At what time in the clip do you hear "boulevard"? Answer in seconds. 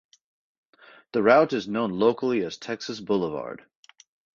2.99-3.63